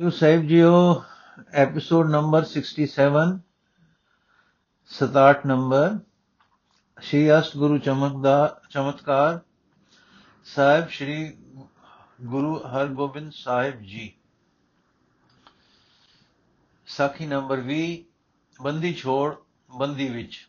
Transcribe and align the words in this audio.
ਗੁਰੂ 0.00 0.10
ਸਾਹਿਬ 0.10 0.42
ਜੀਓ 0.42 1.04
episode 1.52 2.10
number 2.10 2.44
67 2.44 3.38
ਸਤਾਟ 4.84 5.46
number 5.46 5.98
Shri 7.00 7.38
ਅਸ਼ਟ 7.38 7.56
ਗੁਰੂ 7.56 7.78
ਚਮਕਦਾਰ 7.78 8.68
ਚਮਤਕਾਰ, 8.70 9.40
ਸਾਹਿਬ 10.44 10.88
ਸ਼੍ਰੀ 10.88 11.38
ਗੁਰੂ 12.20 12.58
ਹਰਗੋਬਿੰਦ 12.58 13.32
ਸਾਹਿਬ 13.32 13.80
ਜੀ। 13.82 14.16
ਸਾਖੀ 16.86 17.26
ਨੰਬਰ 17.26 17.60
20 17.60 18.04
ਬੰਦੀ 18.62 18.94
ਛੋੜ, 18.94 19.34
ਬੰਦੀ 19.78 20.08
ਵਿੱਚ। 20.08 20.48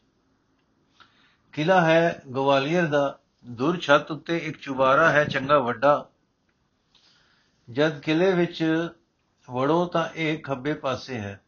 ਕਿਲਾ 1.53 1.85
ਹੈ 1.85 2.21
ਗਵਾਲੀਅਰ 2.35 2.85
ਦਾ, 2.85 3.19
ਦੁਰ 3.47 3.79
ਛੱਤ 3.79 4.11
ਉੱਤੇ 4.11 4.37
ਇੱਕ 4.37 4.59
ਚੁਬਾਰਾ 4.59 5.11
ਹੈ 5.11 5.25
ਚੰਗਾ 5.25 5.59
ਵੱਡਾ। 5.59 6.09
ਜਦ 7.71 7.99
ਕਿਲੇ 7.99 8.33
ਵਿੱਚ 8.33 8.89
ਵੜੋ 9.49 9.85
ਤਾਂ 9.85 10.09
ਇਹ 10.15 10.39
ਖੱਬੇ 10.39 10.73
ਪਾਸੇ 10.73 11.19
ਹੈ। 11.19 11.41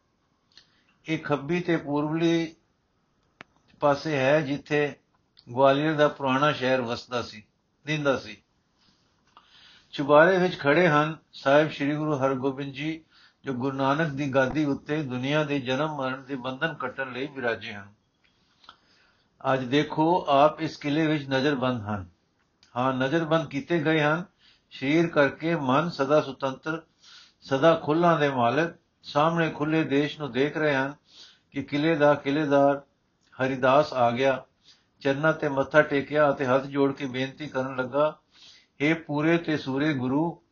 ਇਹ 1.08 1.18
ਖੱਬੀ 1.18 1.60
ਤੇ 1.60 1.76
ਪੂਰਬਲੀ 1.76 2.54
ਪਾਸੇ 3.80 4.16
ਹੈ 4.16 4.40
ਜਿੱਥੇ 4.40 4.96
ਗਵਾਲੀਅਰ 5.50 5.94
ਦਾ 5.94 6.08
ਪੁਰਾਣਾ 6.08 6.52
ਸ਼ਹਿਰ 6.52 6.80
ਵਸਦਾ 6.80 7.22
ਸੀ 7.22 7.44
ਦਿੰਦਾ 7.86 8.16
ਸੀ। 8.16 8.42
ਚੁਬਾਰੇ 9.92 10.38
ਵਿੱਚ 10.38 10.58
ਖੜੇ 10.58 10.88
ਹਨ 10.88 11.16
ਸਾਹਿਬ 11.32 11.70
ਸ੍ਰੀ 11.70 11.96
ਗੁਰੂ 11.96 12.18
ਹਰਗੋਬਿੰਦ 12.18 12.72
ਜੀ, 12.72 13.04
ਜੋ 13.44 13.52
ਗੁਰੂ 13.52 13.76
ਨਾਨਕ 13.76 14.08
ਦੀ 14.08 14.34
ਗਾਦੀ 14.34 14.64
ਉੱਤੇ 14.64 15.02
ਦੁਨੀਆ 15.02 15.44
ਦੇ 15.44 15.60
ਜਨਮ 15.60 15.96
ਮਰਨ 15.96 16.24
ਦੇ 16.24 16.36
ਬੰਧਨ 16.36 16.74
ਕੱਟਣ 16.74 17.12
ਲਈ 17.12 17.26
ਵਿਰਾਜੇ 17.26 17.72
ਹਨ। 17.72 17.92
ਅੱਜ 19.52 19.64
ਦੇਖੋ, 19.64 20.26
ਆਪ 20.28 20.60
ਇਸ 20.60 20.76
ਕਿਲੇ 20.76 21.06
ਵਿੱਚ 21.06 21.28
ਨਜ਼ਰਬੰਦ 21.28 21.80
ਹਨ। 21.80 22.06
ਹਾਂ, 22.76 22.94
ਨਜ਼ਰਬੰਦ 22.94 23.48
ਕੀਤੇ 23.48 23.84
ਗਏ 23.84 24.02
ਹਨ। 24.02 24.24
ਸ਼ਰੀਰ 24.70 25.06
ਕਰਕੇ 25.06 25.56
ਮਨ 25.56 25.90
ਸਦਾ 25.90 26.20
ਸੁਤੰਤਰ 26.20 26.82
ਸਦਾ 27.48 27.74
ਖੁੱਲਾਂ 27.74 28.20
ਦੇ 28.20 28.28
ਮਾਲਕ, 28.28 28.74
ਸਾਹਮਣੇ 29.02 29.50
ਖੁੱਲੇ 29.50 29.84
ਦੇਸ਼ 29.84 30.20
ਨੂੰ 30.20 30.32
ਦੇਖ 30.32 30.56
ਰਹੇ 30.56 30.74
ਹਨ 30.74 30.94
ਕਿ 31.50 31.62
ਕਿਲੇ 31.62 31.94
ਦਾ 31.94 32.14
ਕਿਲੇਦਾਰ 32.14 32.82
ਹਰੀਦਾਸ 33.42 33.92
ਆ 33.92 34.10
ਗਿਆ। 34.10 34.44
ਚਰਨਾਂ 35.00 35.32
ਤੇ 35.32 35.48
ਮੱਥਾ 35.48 35.82
ਟੇਕਿਆ 35.82 36.30
ਅਤੇ 36.30 36.46
ਹੱਥ 36.46 36.62
ਜੋੜ 36.62 36.92
ਕੇ 36.92 37.06
ਬੇਨਤੀ 37.06 37.46
ਕਰਨ 37.46 37.76
ਲੱਗਾ 37.76 38.18
हे 38.82 38.98
ਪੂਰੇ 39.06 39.38
ਤੇ 39.38 39.56
ਸੂਰੇ 39.56 39.94
ਗੁਰੂ, 39.94 40.42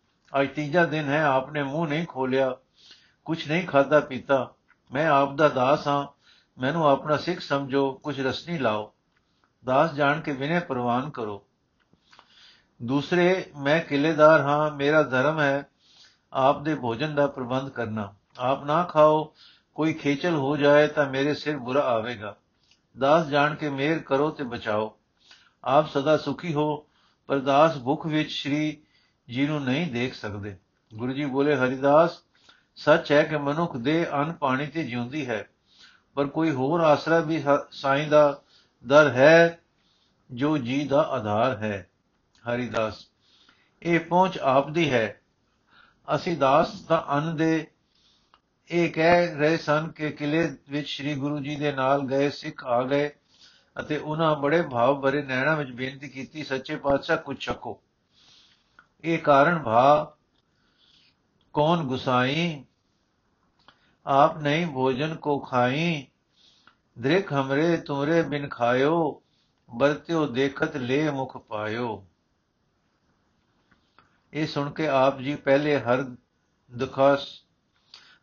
ਅੱਜ 0.41 0.49
ਤੀਜਾ 0.49 0.85
ਦਿਨ 0.85 1.05
ਹੈ, 1.05 1.23
ਆਪਨੇ 1.25 1.63
ਮੂੰਹ 1.63 1.89
ਨਹੀਂ 1.89 2.07
ਖੋਲਿਆ 2.07 2.57
ਕੁਝ 3.25 3.49
ਨਹੀਂ 3.49 3.67
ਖਾਦਾ 3.67 4.01
ਪੀਤਾ। 4.01 4.55
ਮੈਂ 4.93 5.09
ਆਪ 5.09 5.35
ਦਾ 5.35 5.49
ਦਾਸ 5.49 5.89
ਹਾਂ, 5.89 6.07
ਮੈਨੂੰ 6.61 6.89
ਆਪਣਾ 6.89 7.17
ਸਿੱਖ 7.17 7.41
ਸਮਝੋ 7.41 7.93
ਕੁਝ 7.93 8.21
ਰਸਨੀ 8.21 8.59
ਲਾਓ। 8.59 8.93
ਦਾਸ 9.65 9.93
ਜਾਣ 9.93 10.21
ਕੇ 10.21 10.33
ਬਿਨੇ 10.33 10.61
ਪ੍ਰਵਾਨ 10.61 11.11
ਕਰੋ। 11.11 11.47
ਦੂਸਰੇ, 12.83 13.51
ਮੈਂ 13.57 13.81
ਕਿਲੇਦਾਰ 13.81 14.41
ਹਾਂ, 14.41 14.71
ਮੇਰਾ 14.71 15.03
ਧਰਮ 15.03 15.41
ਹੈ 15.41 15.67
ਆਪ 16.37 16.63
ਦੇ 16.63 16.75
ਭੋਜਨ 16.75 17.15
ਦਾ 17.15 17.27
ਪ੍ਰਬੰਧ 17.27 17.69
ਕਰਨਾ। 17.69 18.13
ਆਪ 18.39 18.65
ਨਾ 18.65 18.83
ਖਾਓ, 18.83 19.33
ਕੋਈ 19.77 19.93
ਖੇਚਲ 19.93 20.35
ਹੋ 20.35 20.57
ਜਾਏ 20.57 20.87
ਤਾਂ 20.87 21.07
ਮੇਰੇ 21.11 21.35
ਸਿਰ 21.35 21.57
ਬੁਰਾ 21.59 21.81
ਆਵੇਗਾ। 21.81 22.37
ਦਾਸ 22.97 23.27
ਜਾਣ 23.27 23.55
ਕੇ 23.55 23.69
ਮੇਰ 23.71 23.99
ਕਰੋ 23.99 24.31
ਤੇ 24.31 24.45
ਬਚਾਓ। 24.45 24.97
ਆਪ 25.65 25.89
ਸਦਾ 25.89 26.17
ਸੁਖੀ 26.17 26.55
ਹੋ, 26.55 26.87
ਪਰ 27.29 27.39
ਦਾਸ 27.39 27.79
ਭੁੱਖ 27.79 28.07
ਵਿੱਚ 28.07 28.31
ਸ਼੍ਰੀ 28.31 28.77
ਜੀ 29.29 29.47
ਨੂੰ 29.47 29.63
ਨਹੀਂ 29.65 29.91
ਦੇਖ 29.93 30.15
ਸਕਦੇ। 30.15 30.57
ਗੁਰੂ 30.95 31.13
ਜੀ 31.13 31.25
ਬੋਲੇ, 31.25 31.57
ਹਰੀਦਾਸ, 31.57 32.21
ਸੱਚ 32.77 33.13
ਹੈ 33.13 33.23
ਕਿ 33.23 33.39
ਮਨੁੱਖ 33.39 33.77
ਦੇ 33.77 34.07
ਅੰਨ, 34.13 34.33
ਪਾਣੀ 34.33 34.67
ਤੇ 34.67 34.85
ਜਿਉਂਦੀ 34.85 35.27
ਹੈ, 35.27 35.49
ਪਰ 36.17 36.27
ਕੋਈ 36.27 36.51
ਹੋਰ 36.51 36.81
ਆਸਰਾ 36.81 37.21
ਵੀ 37.21 37.43
ਸਾਈਂ 37.71 38.07
ਦਾ 38.09 38.41
ਦਰ 38.85 39.11
ਹੈ, 39.11 39.59
ਜੋ 40.31 40.57
ਜੀ 40.59 40.85
ਦਾ 40.85 41.03
ਆਧਾਰ 41.03 41.57
ਹੈ। 41.57 41.87
ਹਰੀਦਾਸ, 42.45 43.07
ਇਹ 43.83 44.01
ਪਹੁੰਚ 44.01 44.39
ਆਪ 44.39 44.71
ਦੀ 44.71 44.93
ਹੈ। 44.93 45.21
ਅਸੀਂ 46.15 46.37
ਦਾਸ 46.37 46.81
ਦਾ 46.81 47.07
ਅੰਨ 47.13 47.37
ਦੇ 47.37 47.67
ਇਹ 48.71 48.93
ਕਹਿ 48.93 49.35
ਰਹੇ 49.35 49.57
ਸਨ 49.57 49.93
ਕਿ 49.93 50.11
ਕਿਲੇ 50.11 50.57
ਵਿੱਚ 50.69 50.89
ਸ੍ਰੀ 50.89 51.15
ਗੁਰੂ 51.15 51.39
ਜੀ 51.39 51.57
ਦੇ 51.57 51.73
ਨਾਲ 51.73 52.01
ਗਏ, 52.01 52.31
ਸਿੱਖ 52.31 52.65
ਆ 52.65 52.83
ਗਏ 52.83 53.11
ਅਤੇ 53.81 53.99
ਉਹਨਾਂ 53.99 54.37
ਬੜੇ 54.37 54.63
ਭਾਵ 54.63 55.01
ਭਰੇ 55.01 55.23
ਨੈਣਾ 55.23 55.55
ਵਿੱਚ 55.55 55.71
ਬੇਨਤੀ 55.71 56.09
ਕੀਤੀ, 56.09 56.45
ਸੱਚੇ 56.45 56.77
ਪਾਤਸ਼ਾਹ 56.77 57.17
ਕੁਛ 57.17 57.39
ਛਕੋ। 57.41 57.81
ਇਹ 59.05 59.19
ਕਾਰਨ 59.19 59.59
ਭਾ, 59.59 60.17
ਕੌਣ 61.53 61.85
ਗੁਸਾਈ? 61.85 62.65
ਆਪ 64.07 64.39
ਨਹੀਂ 64.39 64.67
ਭੋਜਨ 64.67 65.15
ਕੋ 65.15 65.39
ਖਾਈ? 65.39 66.07
ਦ੍ਰਿਖ 66.99 67.33
ਹਮਰੇ 67.33 67.77
ਤੁਮਰੇ 67.77 68.23
ਬਿਨ 68.23 68.49
ਖਾਇਓ 68.49 69.23
ਬਰਤਿਓ 69.75 70.27
ਦੇਖਤ 70.27 70.77
ਲੈ 70.77 71.11
ਮੁਖ 71.11 71.37
ਪਾਇਓ। 71.37 72.07
ਇਹ 74.33 74.47
ਸੁਣ 74.47 74.71
ਕੇ 74.71 74.89
ਆਪ 74.89 75.21
ਜੀ 75.21 75.35
ਪਹਿਲੇ 75.35 75.79
ਹਰ 75.79 76.03
ਦੁਖਾਸ, 76.73 77.27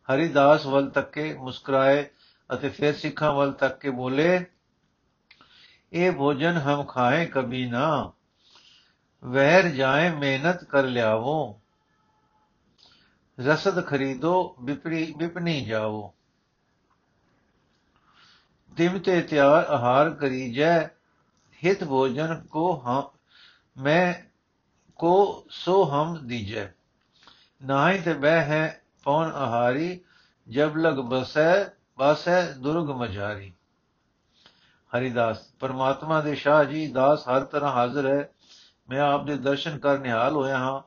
ਹਰੀਦਾਸ 0.10 0.66
ਵੱਲ 0.66 0.90
ਤੱਕੇ 0.90 1.34
ਮੁਸਕਰਾਏ 1.34 2.06
ਅਤੇ 2.50 2.70
ਫਿਰ 2.70 2.94
ਸਿੱਖਾਂ 2.94 3.32
ਵੱਲ 3.34 3.52
ਤੱਕ 3.52 3.80
ਕੇ 3.80 3.90
ਬੋਲੇ, 3.90 4.46
ਇਹ 5.94 6.12
ਭੋਜਨ 6.12 6.58
ਹਮ 6.58 6.84
ਖਾਏ 6.84 7.26
ਕਭੀ 7.26 7.66
ਨਾ, 7.66 8.12
ਵਹਿਰ 9.24 9.68
ਜਾਏ 9.70 10.10
ਮਿਹਨਤ 10.10 10.64
ਕਰ 10.64 10.84
ਲਿਆਵੋ, 10.84 11.60
ਰਸਦ 13.40 13.86
ਖਰੀਦੋ 13.86 14.56
ਵਿਪਰੀ 14.60 15.14
ਵਿਪਨੀ 15.18 15.66
ਜਾਓ 15.66 16.14
ਦਿਮ 18.78 19.00
ਤੇ 19.00 19.22
ਤਿਆਰ 19.22 19.66
ਆਹਾਰ 19.66 20.10
ਕਰੀ 20.10 20.54
ਜੈ 20.54 20.90
ਹਿਤ 21.64 21.84
ਭੋਜਨ 21.84 22.48
ਕੋ 22.52 22.76
ਹਮ 22.78 23.04
ਮੈਂ 23.78 24.14
ਕੋ 24.98 25.46
ਸੋ 25.50 25.84
ਹਮ 25.84 26.28
ਦੀਜੈ। 26.28 26.68
ਨਾਹੀ 27.66 28.02
ਤੇ 28.02 28.14
ਬਹਿ 28.14 28.40
ਹੈ 28.40 28.82
ਪੌਣ 29.04 29.32
ਆਹਾਰੀ, 29.32 30.02
ਜਬ 30.50 30.78
ਲਗ 30.78 30.94
ਬਸੈ 30.94 31.64
ਬਸੈ 31.98 32.52
ਦੁਰਗ 32.52 32.90
ਮਝਾਰੀ। 32.90 33.54
ਹਰੀਦਾਸ, 34.98 35.44
ਪਰਮਾਤਮਾ 35.60 36.22
ਦੇ 36.22 36.36
ਸ਼ਾਹ 36.36 36.64
ਜੀ, 36.64 36.88
ਦਾਸ 36.88 37.28
ਹਰ 37.28 37.44
ਤਰ੍ਹਾਂ 37.44 37.72
ਹਾਜ਼ਰ 37.72 38.08
ਹੈ। 38.08 38.30
ਮੈਂ 38.90 39.02
ਆਪ 39.02 39.26
ਦੇ 39.26 39.38
ਦਰਸ਼ਨ 39.38 39.78
ਕਰ 39.78 40.00
ਨਿਹਾਲ 40.00 40.36
ਹੋਇਆ 40.36 40.58
ਹਾਂ। 40.58 40.82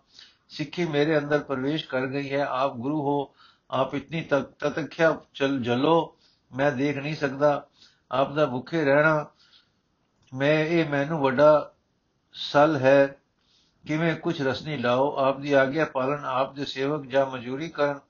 ਸਿੱਖੀ 0.49 0.85
ਮੇਰੇ 0.85 1.19
ਅੰਦਰ 1.19 1.39
ਪ੍ਰਵੇਸ਼ 1.39 1.89
ਕਰ 1.89 2.07
ਗਈ 2.07 2.33
ਹੈ। 2.33 2.47
ਆਪ 2.47 2.77
ਗੁਰੂ 2.77 3.03
ਹੋ, 3.03 3.35
ਆਪ 3.71 3.95
ਇਤਨੀ 3.95 4.23
ਤਕ 4.23 4.43
ਤਤਖਿਆ 4.43 5.21
ਚਲ 5.35 5.63
ਜਲੋ। 5.63 6.17
ਮੈਂ 6.57 6.73
ਦੇਖ 6.73 6.97
ਨਹੀਂ 6.97 7.17
ਸਕਦਾ। 7.17 7.67
ਆਪ 8.13 8.33
ਦਾ 8.33 8.47
ਭੁੱਖੇ 8.47 8.85
ਰਹਿਣਾ, 8.85 9.27
ਮੈਂ, 10.35 10.65
ਇਹ 10.65 10.89
ਮੈਨੂੰ 10.89 11.21
ਵੱਡਾ 11.21 11.73
ਸਲ 12.33 12.77
ਹੈ। 12.77 13.17
ਕਿਵੇਂ 13.87 14.17
ਕੁਝ 14.17 14.43
ਰਸਨੀ 14.43 14.77
ਲਾਓ, 14.77 15.17
ਆਪ 15.17 15.41
ਦੀ 15.41 15.53
ਆਗਿਆ 15.53 15.85
ਪਾਲਨ 15.85 16.25
ਆਪ 16.25 16.55
ਦੇ 16.55 16.65
ਸੇਵਕ 16.65 17.07
ਜਾਂ 17.07 17.27
ਮਜ਼ਦੂਰੀ 17.27 17.69
ਕਰਨ, 17.69 18.01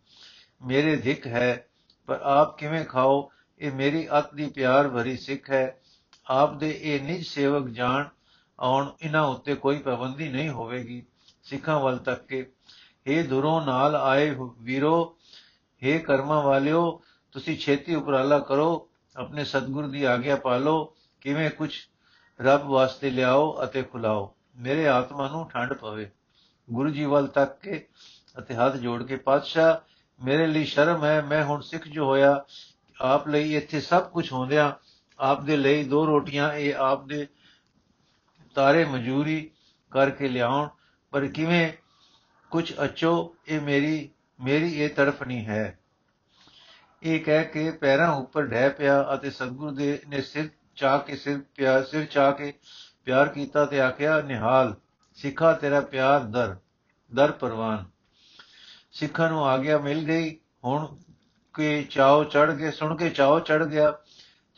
ਮੇਰੇ 0.65 0.97
ਧਿਕ 0.97 1.27
ਹੈ, 1.27 1.69
ਪਰ 2.07 2.21
ਆਪ 2.23 2.59
ਕਿਵੇਂ 2.59 2.85
ਖਾਓ, 2.85 3.31
ਇਹ 3.61 3.73
ਮੇਰੀ 3.73 4.09
ਅਤ 4.19 4.35
ਦੀ 4.35 4.47
ਪਿਆਰ 4.47 4.89
ਭਰੀ 4.89 5.17
ਸਿੱਖ 5.17 5.51
ਹੈ। 5.51 5.81
ਆਪ 6.27 6.55
ਦੇ 6.55 6.81
ਇਹ 6.83 7.01
ਨਿਜ 7.01 7.27
ਸੇਵਕ 7.27 7.69
ਜਾਣ, 7.69 8.09
ਆਉਣ, 8.61 8.93
ਇਹਨਾਂ 9.03 9.23
ਉੱਤੇ 9.23 9.55
ਕੋਈ 9.55 9.79
ਪਾਬੰਦੀ 9.79 10.29
ਨਹੀਂ 10.29 10.51
ਹੋਵੇਗੀ, 10.51 11.03
ਸਿੱਖਾਂ 11.43 11.81
ਵੱਲ 11.81 11.99
ਤੱਕ 11.99 12.27
ਕੇ। 12.27 12.53
हे 13.09 13.29
ਦੁਰੋਂ 13.29 13.63
ਨਾਲ 13.63 13.97
ਆਏ 13.97 14.37
ਵੀਰੋ 14.59 15.17
हे 15.83 16.03
ਕਰਮਾਂ 16.03 16.43
ਵਾਲਿਓ, 16.43 17.03
ਤੁਸੀਂ 17.33 17.59
ਛੇਤੀ 17.59 17.95
ਉਪਰਾਲਾ 17.95 18.39
ਕਰੋ, 18.39 18.89
ਆਪਣੇ 19.17 19.45
ਸਤਿਗੁਰ 19.45 19.87
ਦੀ 19.87 20.05
ਆਗਿਆ 20.05 20.37
ਪਾਲੋ, 20.37 20.95
ਕਿਵੇਂ 21.21 21.51
ਕੁਝ 21.51 21.71
ਰੱਬ 22.43 22.67
ਵਾਸਤੇ 22.67 23.11
ਲਿਆਓ 23.11 23.65
ਅਤੇ 23.65 23.83
ਖੁਲਾਓ। 23.83 24.36
ਮੇਰੇ 24.57 24.89
ਆਤਮਾ 24.89 25.29
ਨੂੰ 25.29 25.51
ਠੰਡ 25.51 25.73
ਪਵੇ। 25.73 26.11
ਗੁਰੂ 26.71 26.91
ਜੀ 26.91 27.05
ਵੱਲ 27.05 27.27
ਤੱਕ 27.27 27.61
ਕੇ 27.61 27.87
ਅਤੇ 28.39 28.55
ਹੱਥ 28.55 28.77
ਜੋੜ 28.77 29.03
ਕੇ, 29.03 29.17
ਪਾਤਸ਼ਾਹ, 29.17 29.77
ਮੇਰੇ 30.25 30.47
ਲਈ 30.47 30.65
ਸ਼ਰਮ 30.65 31.05
ਹੈ, 31.05 31.23
ਮੈਂ 31.23 31.45
ਹੁਣ 31.45 31.61
ਸਿੱਖ 31.61 31.89
ਜੋ 31.89 32.05
ਹੋਇਆ, 32.05 32.45
ਆਪ 33.01 33.29
ਲਈ 33.29 33.55
ਇੱਥੇ 33.55 33.81
ਸਭ 33.81 34.11
ਕੁਝ 34.11 34.33
ਹੁੰਦਿਆਂ, 34.33 34.73
ਆਪ 35.19 35.43
ਦੇ 35.43 35.57
ਲਈ 35.57 35.85
ਦੋ 35.85 36.07
ਰੋਟੀਆਂ, 36.07 36.53
ਇਹ 36.53 36.75
ਆਪ 36.75 37.07
ਦੇ 37.07 37.27
ਤਾਰੇ 38.55 38.85
ਮਜੂਰੀ 38.85 39.51
ਕਰਕੇ 39.91 40.29
ਲਿਆਉਣ, 40.29 40.69
ਪਰ 41.11 41.27
ਕਿਵੇਂ 41.27 41.73
ਕੁਝ 42.51 42.73
ਅਚੋ, 42.85 43.37
ਇਹ 43.49 43.61
ਮੇਰੀ 43.61 44.11
ਮੇਰੀ 44.45 44.75
ਇਹ 44.75 44.91
ਤਰਫ 44.91 45.23
ਨਹੀਂ 45.23 45.47
ਹੈ। 45.47 45.79
ਇਹ 47.03 47.21
ਕਹਿ 47.21 47.45
ਕੇ 47.45 47.71
ਪੈਰਾਂ 47.71 48.13
ਉੱਪਰ 48.13 48.47
ਢਹਿ 48.47 48.71
ਪਿਆ 48.71 49.07
ਅਤੇ 49.15 49.31
ਸਤਿਗੁਰੂ 49.31 49.71
ਦੇ 49.71 50.03
ਨੇ 50.09 50.23
ਸਿਰ 50.23 50.51
ਚਾ 50.77 50.99
ਕੇ, 50.99 51.17
ਸਿਰ 51.17 51.41
ਪਿਆ, 51.57 51.83
ਸਿਰ 51.83 52.05
ਚਾ 52.05 52.31
ਕੇ 52.31 52.55
ਪਿਆਰ 53.07 53.29
ਕੀਤਾ 53.29 53.65
ਤੇ 53.65 53.81
ਆਖਿਆ, 53.81 54.21
ਨਿਹਾਲ, 54.21 54.75
ਸਿੱਖਾ 55.15 55.53
ਤੇਰਾ 55.53 55.81
ਪਿਆਰ 55.81 56.21
ਦਰ 56.21 56.57
ਦਰ 57.15 57.33
ਪਰਵਾਨ। 57.33 57.85
ਸਿੱਖਾਂ 58.93 59.29
ਨੂੰ 59.31 59.47
ਆਗਿਆ 59.47 59.79
ਮਿਲ 59.79 60.05
ਗਈ, 60.05 60.37
ਹੁਣ 60.65 60.97
ਕੇ 61.55 61.83
ਚਾਉ 61.83 62.25
ਚੜ 62.25 62.55
ਕੇ 62.55 62.71
ਸੁਣ 62.71 62.97
ਕੇ 62.97 63.11
ਚਾਉ 63.11 63.41
ਚੜ 63.41 63.65
ਗਿਆ। 63.65 63.93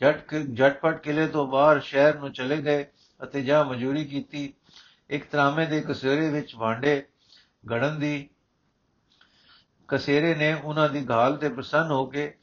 ਝਟ 0.01 0.33
ਝਟਪਟ 0.55 0.99
ਕਿਲੇ 0.99 1.27
ਤੋਂ 1.27 1.47
ਬਾਹਰ 1.47 1.79
ਸ਼ਹਿਰ 1.79 2.19
ਨੂੰ 2.19 2.31
ਚਲੇ 2.33 2.57
ਗਏ 2.57 2.85
ਅਤੇ 3.23 3.41
ਜਾਂ 3.41 3.63
ਮਜ਼ਦੂਰੀ 3.65 4.05
ਕੀਤੀ। 4.05 4.53
ਇੱਕ 5.09 5.25
ਤਰਾਮੇ 5.25 5.65
ਦੇ 5.65 5.81
ਕਸੇਰੇ 5.81 6.29
ਵਿੱਚ 6.29 6.55
ਭਾਂਡੇ 6.55 7.03
ਗੜਨ 7.69 7.99
ਦੀ 7.99 8.29
ਕਸੇਰੇ 9.87 10.35
ਨੇ 10.35 10.53
ਉਹਨਾਂ 10.53 10.89
ਦੀ 10.89 11.05
ਘਾਲ 11.09 11.37
ਤੇ 11.37 11.49
ਪ੍ਰਸੰਨ 11.49 11.91
ਹੋ 11.91 12.05
ਕੇ 12.05 12.33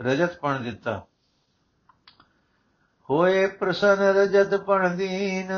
ਰਜਤ 0.00 0.38
ਪਣ 0.38 0.60
ਦਿੱਤਾ। 0.60 1.06
ਹੋਏ 3.10 3.46
ਪ੍ਰਸਨ 3.46 3.98
ਰਜਤ 4.16 4.54
ਪਣ 4.56 4.94
ਦੀਨ 4.96 5.50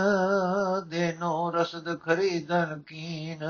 ਦੇਨੋ 0.89 1.51
ਰਸਦ 1.51 1.99
ਖਰੀਦਨ 1.99 2.83
ਕੀਨ। 2.87 3.45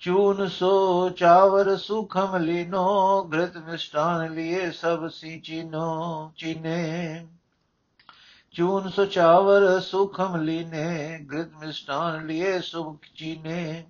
ਚੂਨ 0.00 0.46
ਸੋ 0.48 1.08
ਚਾਵਰ 1.10 1.76
ਸੁਖਮ 1.76 2.36
ਲੀਨੋ, 2.36 3.28
ਘ੍ਰਿਤ 3.32 3.56
ਮਿਸ਼ਟਾਨ 3.58 4.32
ਲਿਏ 4.32 4.70
ਸਭ 4.70 5.08
ਸੀ 5.08 5.38
ਚੀਨੋ, 5.40 6.32
ਚੀਨੇ। 6.36 7.26
ਚੂਨ 8.54 8.88
ਸੋ 8.88 9.04
ਚਾਵਰ 9.04 9.80
ਸੁਖਮ 9.80 10.36
ਲੀਨੇ, 10.36 11.26
ਘ੍ਰਿਤ 11.28 11.54
ਮਿਸ਼ਟਾਨ 11.60 12.26
ਲਿਏ 12.26 12.60
ਸੁਖ 12.60 13.04
ਚੀਨੇ। 13.14 13.84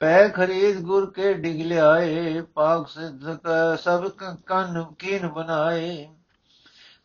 ਪੈ 0.00 0.28
ਖਰੀਦ 0.28 0.80
ਗੁਰ 0.80 1.10
ਕੇ 1.10 1.34
ਡਿਗ 1.34 1.66
ਲਿਆਏ, 1.66 2.40
ਪਾਕ 2.54 2.88
ਸਿੱਧ 2.88 3.28
ਸਭ 3.80 4.08
ਕੰਨ 4.46 4.84
ਕੀਨ 4.98 5.28
ਬਣਾਏ। 5.28 6.08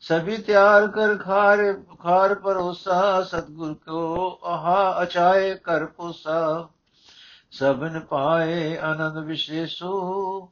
ਸਭੀ 0.02 0.38
ਤਿਆਰ 0.38 0.88
ਕਰ 0.88 1.18
ਖਾਰ 1.18 1.58
ਖਾਰ 2.00 2.36
ਪਰੋਸਾ 2.36 3.24
ਸਤਗੁਰ 3.24 3.74
ਕੋ 3.74 4.40
ਆਹਾ 4.44 5.04
ਅਚਾਏ 5.04 5.56
ਕਰ 5.56 5.86
ਪੋਸਾ। 5.86 6.70
ਸਭਨ 7.52 8.00
ਪਾਏ 8.00 8.78
ਆਨੰਦ 8.78 9.18
ਵਿਸ਼ੇਸੂ, 9.18 10.52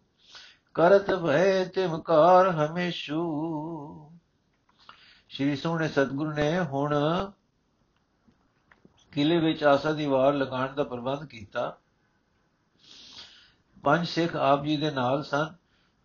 ਕਰਤ 0.73 1.13
ਭੈ 1.13 1.65
ਤਿਮਕਾਰ 1.65 2.49
ਹਮੇਸ਼ੂ। 2.49 4.11
ਸ਼੍ਰੀ 5.29 5.55
ਸੋਹਣੇ 5.55 5.87
ਸਤਗੁਰ 5.87 6.33
ਨੇ 6.33 6.59
ਹੁਣ 6.59 6.95
ਕਿਲੇ 9.11 9.39
ਵਿੱਚ 9.39 9.63
ਆਸਾ 9.63 9.91
ਦੀ 9.91 10.05
ਵਾਰ 10.05 10.33
ਲਗਾਉਣ 10.33 10.67
ਦਾ 10.67 10.83
ਪ੍ਰਬੰਧ 10.83 11.25
ਕੀਤਾ। 11.25 11.77
ਪੰਜ 13.83 14.07
ਸਿੱਖ 14.07 14.35
ਆਪ 14.35 14.63
ਜੀ 14.63 14.77
ਦੇ 14.77 14.91
ਨਾਲ 14.91 15.23
ਸਨ, 15.23 15.55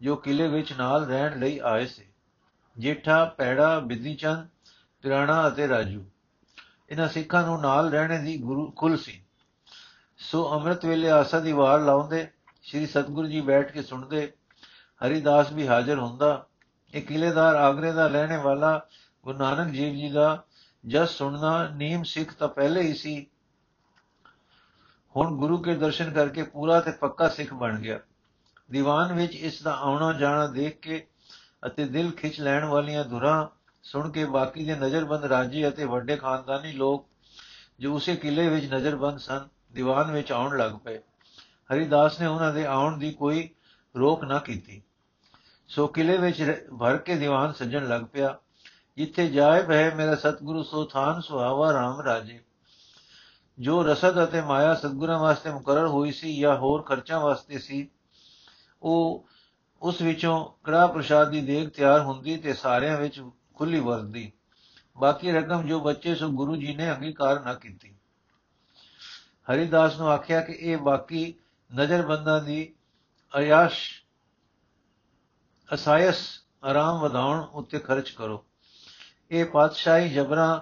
ਜੋ 0.00 0.16
ਕਿਲੇ 0.16 0.48
ਵਿੱਚ 0.48 0.72
ਨਾਲ 0.72 1.06
ਰਹਿਣ 1.06 1.38
ਲਈ 1.38 1.58
ਆਏ 1.58 1.86
ਸੀ। 1.86 2.09
ਜੇਠਾ, 2.80 3.24
ਪੈੜਾ 3.24 3.78
ਬਿੱਦੀ 3.78 4.14
ਚੰਦ 4.14 4.48
ਪਿਰਾਣਾ 5.02 5.48
ਅਤੇ 5.48 5.68
ਰਾਜੂ। 5.68 6.04
ਇਹਨਾਂ 6.90 7.08
ਸਿੱਖਾਂ 7.08 7.46
ਨੂੰ 7.46 7.60
ਨਾਲ 7.60 7.90
ਰਹਿਣੇ 7.90 8.18
ਦੀ 8.18 8.38
ਗੁਰੂ 8.38 8.70
ਕੁਲ 8.70 8.96
ਸੀ। 8.96 9.24
ਸੋ 10.18 10.52
ਅੰਮ੍ਰਿਤ 10.52 10.84
ਵੇਲੇ 10.84 11.10
ਆਸਾ 11.10 11.40
ਦੀ 11.40 11.52
ਵਾਰ 11.52 11.80
ਲਾਉਂਦੇ, 11.80 12.28
ਸ੍ਰੀ 12.62 12.86
ਸਤਗੁਰੂ 12.86 13.28
ਜੀ 13.28 13.40
ਬੈਠ 13.40 13.72
ਕੇ 13.72 13.82
ਸੁਣਦੇ, 13.82 14.32
ਹਰੀਦਾਸ 15.06 15.52
ਵੀ 15.52 15.68
ਹਾਜ਼ਰ 15.68 15.98
ਹੁੰਦਾ। 15.98 16.46
ਇਹ 16.94 17.02
ਕਿਲੇਦਾਰ 17.02 17.54
ਆਗਰੇ 17.54 17.92
ਦਾ 17.92 18.06
ਰਹਿਣੇ 18.06 18.36
ਵਾਲਾ 18.36 18.86
ਗੁਰੂ 19.24 19.38
ਨਾਨਕ 19.38 19.72
ਜੀਵ 19.72 19.94
ਜੀ 19.94 20.10
ਦਾ 20.10 20.44
ਜਸ 20.86 21.10
ਸੁਣਨਾ 21.10 21.68
ਨੀਮ 21.68 22.02
ਸਿੱਖ 22.02 22.34
ਤਾਂ 22.34 22.48
ਪਹਿਲੇ 22.48 22.82
ਹੀ 22.82 22.94
ਸੀ। 22.94 23.26
ਹੁਣ 25.16 25.36
ਗੁਰੂ 25.36 25.58
ਕੇ 25.58 25.74
ਦਰਸ਼ਨ 25.74 26.12
ਕਰਕੇ 26.12 26.42
ਪੂਰਾ 26.42 26.80
ਤੇ 26.80 26.90
ਪੱਕਾ 26.90 27.28
ਸਿੱਖ 27.28 27.54
ਬਣ 27.54 27.78
ਗਿਆ। 27.78 28.00
ਦੀਵਾਨ 28.70 29.12
ਵਿੱਚ 29.12 29.34
ਇਸ 29.34 29.62
ਦਾ 29.62 29.76
ਆਉਣਾ 29.76 30.12
ਜਾਣਾ 30.12 30.46
ਦੇਖ 30.46 30.80
ਕੇ 30.80 31.06
ਅਤੇ 31.66 31.84
ਦਿਲ 31.84 32.10
ਖਿੱਚ 32.10 32.40
ਲੈਣ 32.40 32.64
ਵਾਲੀਆਂ 32.64 33.04
ਧੁਰਾਂ 33.04 33.46
ਸੁਣ 33.82 34.10
ਕੇ 34.10 34.24
ਬਾਕੀ 34.24 34.64
ਦੇ 34.64 34.74
ਨਜ਼ਰਬੰਦ 34.74 35.24
ਰਾਜੀ 35.24 35.68
ਅਤੇ 35.68 35.84
ਵੱਡੇ 35.84 36.16
ਖਾਨਦਾਨੀ 36.16 36.72
ਲੋਕ 36.72 37.06
ਜੋ 37.80 37.94
ਉਸੇ 37.94 38.16
ਕਿਲੇ 38.16 38.48
ਵਿੱਚ 38.48 38.72
ਨਜ਼ਰਬੰਦ 38.72 39.18
ਸਨ, 39.18 39.48
ਦੀਵਾਨ 39.72 40.10
ਵਿੱਚ 40.10 40.32
ਆਉਣ 40.32 40.58
ਲੱਗ 40.58 40.72
ਪਏ। 40.72 40.98
ਹਰੀਦਾਸ 41.72 42.20
ਨੇ 42.20 42.26
ਉਹਨਾਂ 42.26 42.54
ਦੇ 42.54 42.66
ਆਉਣ 42.66 42.98
ਦੀ 42.98 43.12
ਕੋਈ 43.12 43.50
ਰੋਕ 43.96 44.24
ਨਾ 44.24 44.38
ਕੀਤੀ। 44.38 44.82
ਸੋ 45.68 45.86
ਕਿਲੇ 45.86 46.16
ਵਿੱਚ 46.16 46.68
ਭਰ 46.80 46.96
ਕੇ 46.96 47.14
ਦੀਵਾਨ 47.14 47.52
ਸੱਜਣ 47.52 47.88
ਲੱਗ 47.88 48.02
ਪਿਆ। 48.12 48.38
ਜਿੱਥੇ 48.96 49.28
ਜਾਏ 49.28 49.62
ਬਹਿ 49.62 49.94
ਮੇਰਾ 49.94 50.14
ਸਤਿਗੁਰੂ, 50.14 50.62
ਸੋ 50.62 50.84
ਥਾਨ 50.84 51.20
ਸੁਹਾਵਾ 51.20 51.70
RAM 51.72 52.04
ਰਾਜੇ। 52.04 52.40
ਜੋ 53.58 53.82
ਰਸਦ 53.82 54.24
ਅਤੇ 54.24 54.40
ਮਾਇਆ 54.40 54.74
ਸਤਗੁਰਾਂ 54.74 55.18
ਵਾਸਤੇ 55.18 55.50
ਮੁਕਰਰ 55.50 55.86
ਹੋਈ 55.86 56.12
ਸੀ 56.12 56.40
ਜਾਂ 56.40 56.56
ਹੋਰ 56.56 56.82
ਖਰਚਾਂ 56.82 57.20
ਵਾਸਤੇ 57.20 57.58
ਸੀ, 57.58 57.88
ਉਹ 58.82 59.26
ਉਸ 59.82 60.02
ਵਿੱਚੋਂ 60.02 60.64
ਕੜਾ 60.64 60.86
ਪ੍ਰਸ਼ਾਦ 60.86 61.30
ਦੀ 61.30 61.40
ਦੇਗ 61.40 61.68
ਤਿਆਰ 61.68 62.00
ਹੁੰਦੀ 62.00 62.36
ਤੇ 62.36 62.54
ਸਾਰਿਆਂ 62.54 62.98
ਵਿੱਚ 62.98 63.22
ਖੁੱਲੀ 63.54 63.80
ਵਰਦੀ। 63.80 64.32
ਬਾਕੀ 64.98 65.32
ਰਕਮ 65.32 65.66
ਜੋ 65.66 65.80
ਬੱਚੇ 65.80 66.14
ਸੋ 66.14 66.28
ਗੁਰੂ 66.28 66.56
ਜੀ 66.56 66.76
ਨੇ 66.76 66.90
ਅੰਗੀਕਾਰ 66.92 67.40
ਨਾ 67.40 67.54
ਕੀਤੀ। 67.54 67.94
ਹਰੀਦਾਸ 69.52 69.96
ਨੂੰ 69.96 70.10
ਆਖਿਆ 70.10 70.40
ਕਿ 70.40 70.52
ਇਹ 70.52 70.78
ਬਾਕੀ 70.78 71.34
ਨਜ਼ਰਬੰਦਾਂ 71.74 72.42
ਦੀ 72.42 72.74
ਅਯਾਸ਼, 73.38 73.90
ਅਸਾਇਸ, 75.74 76.16
ਆਰਾਮ 76.64 77.00
ਵਧਾਉਣ 77.00 77.40
ਉੱਤੇ 77.40 77.78
ਖਰਚ 77.78 78.10
ਕਰੋ। 78.10 78.44
ਇਹ 79.30 79.44
ਪਾਤਸ਼ਾਹੀ 79.44 80.08
ਜਬਰਾਂ 80.08 80.60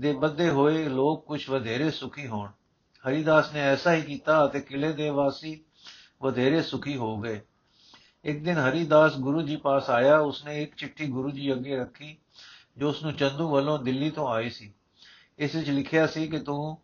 ਦੇ 0.00 0.12
ਬੱਧੇ 0.12 0.50
ਹੋਏ 0.50 0.88
ਲੋਕ 0.88 1.26
ਕੁਝ 1.26 1.50
ਵਧੇਰੇ 1.50 1.90
ਸੁਖੀ 1.90 2.26
ਹੋਣ। 2.26 2.48
ਹਰੀਦਾਸ 3.08 3.52
ਨੇ 3.52 3.60
ਐਸਾ 3.60 3.94
ਹੀ 3.94 4.02
ਕੀਤਾ 4.02 4.46
ਅਤੇ 4.46 4.60
ਕਿਲੇ 4.60 4.92
ਦੇ 4.92 5.10
ਵਾਸੀ 5.10 5.64
ਵਧੇਰੇ 6.22 6.62
ਸੁਖੀ 6.62 6.96
ਹੋ 6.96 7.20
ਗਏ। 7.20 7.40
ਇੱਕ 8.24 8.44
ਦਿਨ 8.44 8.58
ਹਰੀਦਾਸ 8.58 9.16
ਗੁਰੂ 9.16 9.42
ਜੀ 9.42 9.56
ਪਾਸ 9.56 9.90
ਆਇਆ, 9.90 10.18
ਉਸਨੇ 10.18 10.62
ਇੱਕ 10.62 10.74
ਚਿੱਠੀ 10.74 11.06
ਗੁਰੂ 11.06 11.30
ਜੀ 11.30 11.52
ਅੱਗੇ 11.52 11.76
ਰੱਖੀ, 11.76 12.16
ਜੋ 12.78 12.88
ਉਸ 12.88 13.02
ਨੂੰ 13.02 13.12
ਚੰਦੂ 13.12 13.48
ਵੱਲੋਂ 13.48 13.78
ਦਿੱਲੀ 13.78 14.10
ਤੋਂ 14.10 14.28
ਆਈ 14.28 14.50
ਸੀ। 14.50 14.72
ਇਸ 15.38 15.54
ਵਿੱਚ 15.54 15.70
ਲਿਖਿਆ 15.70 16.06
ਸੀ 16.06 16.26
ਕਿ 16.26 16.38
ਤੂੰ 16.38 16.78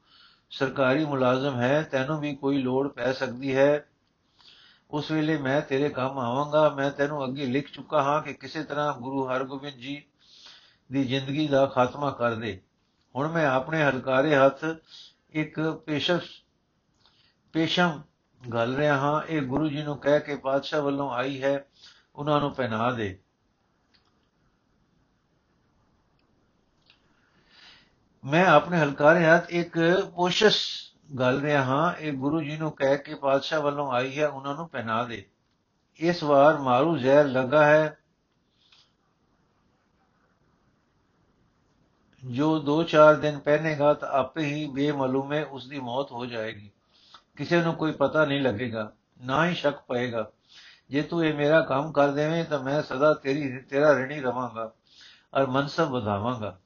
ਸਰਕਾਰੀ 0.51 1.05
ਮੁਲਾਜ਼ਮ 1.05 1.61
ਹੈ, 1.61 1.83
ਤੈਨੂੰ 1.83 2.21
ਵੀ 2.21 2.37
ਕੋਈ 2.37 2.63
ਲੋੜ 2.63 2.89
ਪੈ 2.89 3.13
ਸਕਦੀ 3.13 3.57
ਹੈ। 3.57 3.87
ਉਸ 4.91 5.11
ਵੇਲੇ 5.11 5.39
ਮੈਂ 5.39 5.61
ਤੇਰੇ 5.61 5.89
ਕੰਮ 5.89 6.19
ਆਵਾਂਗਾ, 6.19 6.69
ਮੈਂ 6.69 6.91
ਤੈਨੂੰ 6.91 7.25
ਅੱਗੇ 7.25 7.47
ਲਿਖ 7.47 7.73
ਚੁੱਕਾ 7.73 8.03
ਹਾਂ 8.03 8.23
ਕਿ 8.23 8.33
ਕਿਸੇ 8.33 8.63
ਤਰ੍ਹਾਂ 8.63 9.01
ਗੁਰੂ 9.01 9.29
ਹਰਗੋਬਿੰਦ 9.29 9.75
ਜੀ 9.75 10.03
ਦੀ 10.93 11.05
ਜ਼ਿੰਦਗੀ 11.05 11.49
ਦਾ 11.49 11.67
ਖਾਤਮਾ 11.67 12.11
ਕਰ 12.11 12.35
ਦੇ। 12.35 12.61
ਹੁਣ 13.17 13.29
ਮੈਂ 13.29 13.47
ਆਪਣੇ 13.47 13.83
ਹਲਕਾਰੇ 13.83 14.37
ਹੱਥ 14.37 14.65
ਇੱਕ 15.31 15.83
ਪੇਸ਼ਸ 15.87 16.21
ਪੇਸ਼ਮ 17.53 18.01
ਗੱਲ 18.43 18.77
ਰਿਹਾ 18.77 18.97
ਹਾਂ, 18.97 19.23
ਇਹ 19.23 19.43
ਗੁਰੂ 19.43 19.69
ਜੀ 19.69 19.83
ਨੂੰ 19.83 19.99
ਕਹਿ 19.99 20.21
ਕੇ 20.21 20.37
ਪਾਤਸ਼ਾਹ 20.37 20.83
ਵੱਲੋਂ 20.83 21.11
ਆਈ 21.11 21.43
ਹੈ, 21.43 21.67
ਉਹਨਾਂ 22.17 22.41
ਨੂੰ 22.41 22.55
ਪਹਿਨਾ 22.55 22.91
ਦੇ। 22.91 23.19
ਮੈਂ 28.25 28.47
ਆਪਣੇ 28.47 28.79
ਹਲਕਾਰੇ 28.79 29.25
ਹੱਥ 29.25 29.51
ਇੱਕ 29.51 29.79
ਪੋਸ਼ਸ 30.17 30.59
ਗੱਲ 31.19 31.41
ਰਿਹਾ 31.41 31.63
ਹਾਂ, 31.63 31.95
ਇਹ 31.95 32.13
ਗੁਰੂ 32.13 32.41
ਜੀ 32.41 32.57
ਨੂੰ 32.57 32.73
ਕਹਿ 32.73 32.99
ਕੇ 32.99 33.15
ਪਾਤਸ਼ਾਹ 33.15 33.61
ਵੱਲੋਂ 33.61 33.93
ਆਈ 33.93 34.19
ਹੈ, 34.19 34.29
ਉਹਨਾਂ 34.29 34.55
ਨੂੰ 34.55 34.69
ਪਹਿਨਾ 34.69 35.05
ਦੇ। 35.05 35.25
ਇਸ 35.97 36.23
ਵਾਰ 36.23 36.59
ਮਾਰੂ 36.59 36.97
ਜ਼ਹਿਰ 36.97 37.25
ਲੱਗਾ 37.25 37.65
ਹੈ। 37.65 37.97
ਜੋ 42.25 42.59
2-4 42.59 43.17
ਦਿਨ 43.17 43.39
ਪਹਿਨੇਗਾ 43.39 43.95
ਤਾਂ 43.95 44.09
ਆਪੇ 44.09 44.45
ਹੀ 44.45 44.67
ਬੇਮਲੂਮੇ 44.71 45.43
ਉਸ 45.43 45.69
ਦੀ 45.69 45.81
ਮੌਤ 45.81 46.13
ਹੋ 46.13 46.27
ਜਾਏਗੀ। 46.27 46.71
ਕਿਸੇ 47.41 47.63
ਨੂੰ 47.63 47.75
ਕੋਈ 47.75 47.93
ਪਤਾ 47.93 48.25
ਨਹੀਂ 48.25 48.41
ਲੱਗੇਗਾ, 48.41 48.93
ਨਾ 49.23 49.47
ਹੀ 49.47 49.55
ਸ਼ੱਕ 49.55 49.79
ਪਏਗਾ। 49.89 50.31
ਜੇ 50.91 51.03
ਤੂੰ 51.03 51.25
ਇਹ 51.25 51.35
ਮੇਰਾ 51.35 51.61
ਕੰਮ 51.61 51.93
ਕਰ 51.93 52.09
ਦੇਵੇਂ 52.09 52.45
ਤਾਂ 52.45 52.59
ਮੈਂ 52.61 52.83
ਸਦਾ 52.83 53.15
ਤੇਰੀ, 53.15 53.59
ਤੇਰਾ 53.59 53.93
ਰਣੀ 53.93 54.21
ਰਵਾਂਗਾ 54.21 54.73
ਔਰ 55.35 55.47
ਮਨਸਬ 55.47 55.89
ਵਧਾਵਾਂਗਾ। 55.89 56.59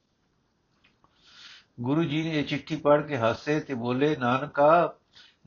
ਗੁਰੂ 1.81 2.03
ਜੀ 2.03 2.21
ਨੇ 2.23 2.39
ਇਹ 2.39 2.43
ਚਿੱਠੀ 2.43 2.75
ਪੜ੍ਹ 2.75 3.03
ਕੇ 3.03 3.17
ਹੱਸੇ 3.17 3.59
ਤੇ 3.59 3.73
ਬੋਲੇ, 3.73 4.15
ਨਾਨਕਾ, 4.15 4.93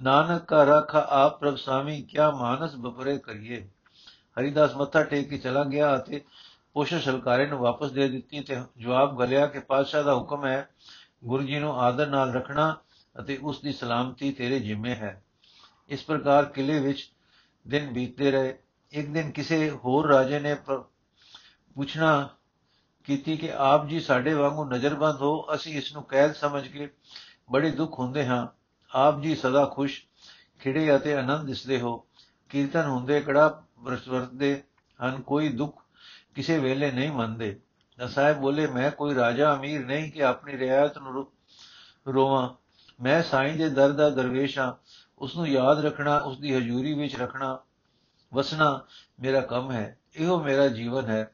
ਨਾਨਕ 0.02 0.44
ਕਾ 0.44 0.64
ਰਖ 0.64 0.96
ਆਪ 0.96 1.40
ਪ੍ਰਭ 1.40 1.56
ਸਾਮੀ, 1.56 2.02
ਕਿਆ 2.02 2.30
ਮਾਨਸ 2.30 2.76
ਬਪਰੇ 2.76 3.18
ਕਰੀਏ। 3.18 3.68
ਹਰੀਦਾਸ 4.40 4.76
ਮੱਥਾ 4.76 5.02
ਟੇਕ 5.02 5.28
ਕੇ 5.28 5.38
ਚਲਾ 5.38 5.64
ਗਿਆ 5.64 5.96
ਅਤੇ 5.96 6.24
ਪੋਸ਼ਾ 6.74 6.98
ਸ਼ਲਕਾਰੇ 6.98 7.46
ਨੂੰ 7.46 7.58
ਵਾਪਸ 7.58 7.90
ਦੇ 7.90 8.08
ਦਿੱਤੀ 8.08 8.40
ਤੇ 8.40 8.62
ਜਵਾਬ 8.78 9.18
ਗਲਿਆ 9.18 9.46
ਕਿ 9.46 9.58
ਪਾਤਸ਼ਾਹ 9.58 10.02
ਦਾ 10.02 10.14
ਹੁਕਮ 10.14 10.46
ਹੈ, 10.46 10.68
ਗੁਰੂ 11.24 11.42
ਜੀ 11.42 11.58
ਨੂੰ 11.58 11.80
ਆਦਰ 11.80 12.06
ਨਾਲ 12.06 12.32
ਰੱਖਣਾ। 12.32 12.76
ਅਤੇ 13.20 13.38
ਉਸ 13.42 13.60
ਦੀ 13.60 13.72
ਸਲਾਮਤੀ 13.72 14.32
ਤੇਰੇ 14.32 14.60
ਜ਼ਿੰਮੇ 14.60 14.94
ਹੈ। 14.94 15.24
ਇਸ 15.88 16.04
ਪ੍ਰਕਾਰ 16.04 16.44
ਕਿਲੇ 16.44 16.80
ਵਿੱਚ 16.80 17.12
ਦਿਨ 17.68 17.92
ਬੀਤਦੇ 17.92 18.30
ਰਹੇ। 18.30 18.58
ਇੱਕ 18.90 19.08
ਦਿਨ 19.08 19.30
ਕਿਸੇ 19.30 19.70
ਹੋਰ 19.70 20.08
ਰਾਜੇ 20.08 20.40
ਨੇ 20.40 20.54
ਪੁੱਛਣਾ 21.74 22.28
ਕੀਤੀ 23.04 23.36
ਕਿ 23.36 23.52
ਆਪ 23.52 23.86
ਜੀ 23.86 24.00
ਸਾਡੇ 24.00 24.34
ਵਾਂਗੂ 24.34 24.64
ਨਜ਼ਰਬੰਦ 24.64 25.20
ਹੋ, 25.20 25.54
ਅਸੀਂ 25.54 25.78
ਇਸ 25.78 25.92
ਨੂੰ 25.92 26.02
ਕੈਦ 26.02 26.32
ਸਮਝ 26.32 26.68
ਕੇ 26.68 26.90
ਬੜੇ 27.52 27.70
ਦੁੱਖ 27.70 27.98
ਹੁੰਦੇ 27.98 28.26
ਹਾਂ। 28.26 28.46
ਆਪ 28.94 29.20
ਜੀ 29.20 29.34
ਸਦਾ 29.34 29.64
ਖੁਸ਼, 29.64 30.02
ਖਿੜੇ 30.60 30.96
ਅਤੇ 30.96 31.14
ਆਨੰਦ 31.14 31.46
ਦਿਸਦੇ 31.46 31.80
ਹੋ। 31.80 32.06
ਕੀਰਤਨ 32.48 32.82
ਹੁੰਦੇ, 32.82 33.20
ਕੜਾ 33.20 33.64
ਵਰਤਦੇ 33.78 34.62
ਹਨ, 35.04 35.20
ਕੋਈ 35.20 35.48
ਦੁੱਖ 35.48 35.82
ਕਿਸੇ 36.34 36.58
ਵੇਲੇ 36.58 36.90
ਨਹੀਂ 36.90 37.12
ਮੰਨਦੇ। 37.12 37.60
ਤਾਂ 37.96 38.08
ਸਾਹਿਬ 38.08 38.38
ਬੋਲੇ, 38.38 38.66
ਮੈਂ 38.66 38.90
ਕੋਈ 38.90 39.14
ਰਾਜਾ, 39.14 39.54
ਅਮੀਰ 39.54 39.86
ਨਹੀਂ 39.86 40.12
ਕਿ 40.12 40.24
ਆਪਣੀ 40.24 40.58
ਰਿਆਇਤ 40.58 40.98
ਨੂੰ 40.98 41.32
ਰੋਵਾਂ। 42.14 42.67
ਮੈਂ 43.00 43.22
ਸਾਈਂ 43.22 43.56
ਦੇ 43.56 43.68
ਦਰ 43.68 43.92
ਦਾ 43.92 44.10
ਦਰਵੇਸ਼ 44.10 44.58
ਹਾਂ 44.58 44.72
ਉਸ 45.18 45.36
ਨੂੰ 45.36 45.48
ਯਾਦ 45.48 45.84
ਰੱਖਣਾ 45.84 46.18
ਉਸ 46.18 46.38
ਦੀ 46.38 46.54
ਹਜ਼ੂਰੀ 46.54 46.94
ਵਿੱਚ 46.94 47.16
ਰੱਖਣਾ, 47.16 47.58
ਵਸਣਾ 48.34 48.82
ਮੇਰਾ 49.20 49.40
ਕੰਮ 49.40 49.72
ਹੈ, 49.72 49.98
ਇਹੋ 50.16 50.42
ਮੇਰਾ 50.42 50.68
ਜੀਵਨ 50.68 51.04
ਹੈ। 51.04 51.30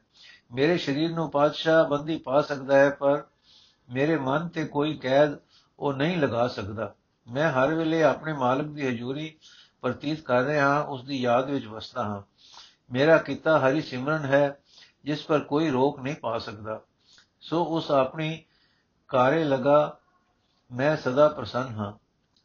ਮੇਰੇ 0.51 0.77
ਸਰੀਰ 0.77 1.11
ਨੂੰ 1.11 1.31
ਪਾਤਸ਼ਾਹ 1.31 1.85
ਬੰਦੀ 1.85 2.17
ਪਾ 2.17 2.41
ਸਕਦਾ 2.41 2.77
ਹੈ, 2.77 2.89
ਪਰ 2.89 3.23
ਮੇਰੇ 3.89 4.17
ਮਨ 4.17 4.47
ਤੇ 4.47 4.65
ਕੋਈ 4.65 4.97
ਕੈਦ 4.97 5.39
ਉਹ 5.79 5.93
ਨਹੀਂ 5.93 6.17
ਲਗਾ 6.17 6.47
ਸਕਦਾ। 6.47 6.95
ਮੈਂ 7.27 7.51
ਹਰ 7.51 7.73
ਵੇਲੇ 7.73 8.03
ਆਪਣੇ 8.03 8.33
ਮਾਲਕ 8.33 8.65
ਦੀ 8.65 8.87
ਹਜ਼ੂਰੀ 8.87 9.37
ਪ੍ਰਤੀਤ 9.81 10.21
ਕਰ 10.21 10.43
ਰਿਹਾ 10.43 10.69
ਹਾਂ 10.69 10.83
ਉਸ 10.83 11.03
ਦੀ 11.03 11.21
ਯਾਦ 11.21 11.49
ਵਿੱਚ 11.49 11.65
ਵਸਦਾ 11.65 12.03
ਹਾਂ। 12.03 12.21
ਮੇਰਾ 12.91 13.17
ਕੀਤਾ 13.17 13.59
ਹਰੀ 13.59 13.81
ਸਿਮਰਨ 13.81 14.25
ਹੈ, 14.25 14.59
ਜਿਸ 15.03 15.25
ਪਰ 15.25 15.39
ਕੋਈ 15.39 15.69
ਰੋਕ 15.69 15.99
ਨਹੀਂ 15.99 16.15
ਪਾ 16.15 16.37
ਸਕਦਾ। 16.37 16.81
ਸੋ 17.41 17.63
ਉਸ 17.63 17.91
ਆਪਣੀ 17.91 18.43
ਕਾਰੇ 19.07 19.43
ਲਗਾ 19.43 19.99
ਮੈਂ 20.71 20.97
ਸਦਾ 20.97 21.27
ਪ੍ਰਸੰਨ 21.27 21.67
ਹਾਂ। 21.67 21.93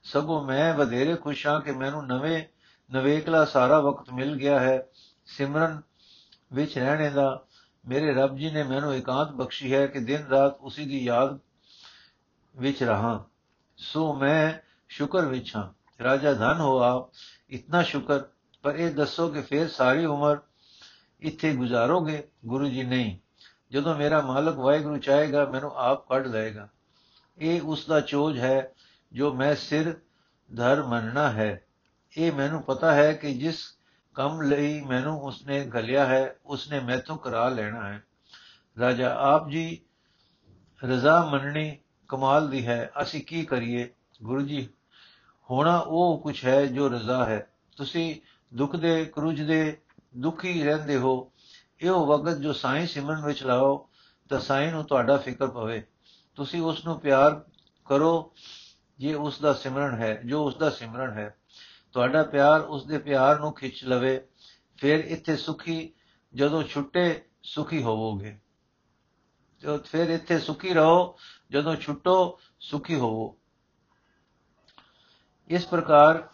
ਸਗੋਂ 0.02 0.44
ਮੈਂ 0.44 0.74
ਵਧੇਰੇ 0.74 1.16
ਖੁਸ਼ 1.16 1.46
ਹਾਂ 1.46 1.60
ਕਿ 1.60 1.72
ਮੈਨੂੰ 1.72 2.06
ਨਵੇਂ 2.06 2.44
ਨਵੇਕਲਾ 2.92 3.44
ਸਾਰਾ 3.44 3.80
ਵਕਤ 3.80 4.10
ਮਿਲ 4.10 4.36
ਗਿਆ 4.36 4.60
ਹੈ। 4.60 4.86
ਸਿਮਰਨ 5.26 5.82
ਵਿੱਚ 6.52 6.78
ਰਹਿਣੇ 6.78 7.10
ਦਾ 7.10 7.44
ਮੇਰੇ 7.88 8.14
ਰੱਬ 8.14 8.36
ਜੀ 8.36 8.50
ਨੇ 8.50 8.62
ਮੈਨੂੰ 8.62 8.94
ਇਕਾਂਤ 8.94 9.30
ਬਖਸ਼ੀ 9.30 9.74
ਹੈ 9.74 9.86
ਕਿ 9.86 9.98
ਦਿਨ 9.98 10.26
ਰਾਤ 10.26 10.60
ਉਸੇ 10.60 10.84
ਦੀ 10.84 11.04
ਯਾਦ 11.04 11.38
ਵਿੱਚ 12.56 12.82
ਰਹਾ। 12.82 13.24
ਸੋ 13.76 14.14
ਮੈਂ 14.14 14.54
ਸ਼ੁਕਰ 14.88 15.24
ਵਿੱਚ 15.24 15.56
ਹਾਂ। 15.56 15.80
ਰਾਜਾ 16.02 16.34
ਧਨ 16.34 16.60
ਹੋ 16.60 16.82
ਆਪ, 16.82 17.10
ਇਤਨਾ 17.50 17.82
ਸ਼ੁਕਰ, 17.82 18.22
ਪਰ 18.62 18.74
ਇਹ 18.74 18.94
ਦੱਸੋ 18.94 19.28
ਕਿ 19.28 19.42
ਫਿਰ 19.42 19.68
ਸਾਰੀ 19.68 20.04
ਉਮਰ 20.04 20.38
ਇੱਥੇ 21.20 21.54
ਗੁਜ਼ਾਰੋਗੇ? 21.54 22.28
ਗੁਰੂ 22.46 22.68
ਜੀ 22.68 22.82
ਨਹੀਂ। 22.82 23.18
ਜਦੋਂ 23.70 23.94
ਮੇਰਾ 23.94 24.20
ਮਾਲਕ 24.20 24.56
ਵਾਹਿਗੁਰੂ 24.56 24.96
ਚਾਹੇਗਾ, 24.96 25.44
ਮੈਨੂੰ 25.44 25.72
ਆਪ 25.76 26.08
ਕੱਢ 26.08 26.26
ਲਏਗਾ। 26.26 26.68
ਇਹ 27.40 27.62
ਉਸ 27.62 27.86
ਦਾ 27.86 28.00
ਚੋਜ 28.00 28.38
ਹੈ 28.38 28.72
ਜੋ 29.12 29.34
ਮੈਂ 29.34 29.54
ਸਿਰ 29.54 30.00
ਧਰ 30.56 30.82
ਮੰਨਣਾ 30.82 31.30
ਹੈ। 31.30 31.64
ਇਹ 32.18 32.32
ਮੈਨੂੰ 32.32 32.62
ਪਤਾ 32.62 32.94
ਹੈ 32.94 33.12
ਕਿ 33.12 33.34
ਜਿਸ 33.34 33.64
ਕੰਮ 34.14 34.42
ਲਈ 34.42 34.80
ਮੈਨੂੰ 34.80 35.20
ਉਸਨੇ 35.20 35.70
ਘਲਿਆ 35.76 36.06
ਹੈ, 36.06 36.36
ਉਸਨੇ 36.46 36.80
ਮੈਥੋਂ 36.80 37.16
ਕਰਾ 37.16 37.48
ਲੈਣਾ 37.48 37.88
ਹੈ। 37.88 38.02
ਰਾਜਾ, 38.80 39.14
ਆਪ 39.14 39.48
ਜੀ 39.48 39.80
ਰਜ਼ਾ 40.84 41.24
ਮੰਨਣੀ 41.24 41.78
ਕਮਾਲ 42.08 42.50
ਦੀ 42.50 42.66
ਹੈ। 42.66 42.90
ਅਸੀਂ 43.02 43.20
ਕੀ 43.20 43.44
ਕਰੀਏ? 43.44 43.94
ਗੁਰੂ 44.22 44.40
ਜੀ, 44.40 44.68
ਹੋਣਾ 45.50 45.78
ਉਹ 45.78 46.20
ਕੁਝ 46.22 46.44
ਹੈ 46.44 46.66
ਜੋ 46.66 46.88
ਰਜ਼ਾ 46.88 47.24
ਹੈ। 47.24 47.46
ਤੁਸੀਂ 47.76 48.20
ਦੁੱਖ 48.54 48.76
ਦੇ, 48.76 49.04
ਕਰੁਜ 49.04 49.42
ਦੇ 49.42 49.80
ਦੁਖੀ 50.16 50.62
ਰਹਿੰਦੇ 50.62 50.96
ਹੋ। 50.96 51.32
ਇਹੋ 51.80 52.06
ਵਕਤ 52.06 52.38
ਜੋ 52.38 52.52
ਸਾਈਂ 52.52 52.86
ਸਿਮਰਨ 52.86 53.24
ਵਿੱਚ 53.24 53.42
ਲਾਓ, 53.42 53.88
ਤਾਂ 54.28 54.40
ਸਾਈਂ 54.40 54.72
ਨੂੰ 54.72 54.84
ਤੁਹਾਡਾ 54.84 55.16
ਫਿਕਰ 55.16 55.46
ਪਵੇ। 55.46 55.86
ਤੁਸੀਂ 56.34 56.62
ਉਸ 56.62 56.84
ਨੂੰ 56.84 57.00
ਪਿਆਰ 57.00 57.44
ਕਰੋ 57.84 58.32
ਜੇ 58.98 59.14
ਉਸ 59.14 59.40
ਦਾ 59.40 59.52
ਸਿਮਰਨ 59.52 59.94
ਹੈ, 59.94 60.22
ਜੋ 60.26 60.46
ਉਸ 60.46 60.56
ਦਾ 60.56 60.70
ਸਿਮਰਨ 60.70 61.10
ਹੈ। 61.10 61.36
ਤੁਹਾਡਾ 61.92 62.22
ਪਿਆਰ 62.22 62.60
ਉਸ 62.60 62.86
ਦੇ 62.86 62.98
ਪਿਆਰ 62.98 63.38
ਨੂੰ 63.38 63.52
ਖਿੱਚ 63.52 63.84
ਲਵੇ, 63.84 64.26
ਫਿਰ 64.76 64.98
ਇੱਥੇ 64.98 65.36
ਸੁਖੀ, 65.36 65.92
ਜਦੋਂ 66.34 66.62
ਛੁੱਟੇ 66.62 67.22
ਸੁਖੀ 67.42 67.82
ਹੋਵੋਗੇ। 67.82 68.38
ਜੋ 69.60 69.78
ਫਿਰ 69.78 70.08
ਇੱਥੇ 70.08 70.38
ਸੁਖੀ 70.38 70.74
ਰਹੋ, 70.74 71.16
ਜਦੋਂ 71.50 71.76
ਛੁੱਟੋ 71.76 72.40
ਸੁਖੀ 72.60 72.94
ਹੋਵੋ। 72.94 73.36
ਇਸ 75.48 75.66
ਪ੍ਰਕਾਰ 75.66 76.28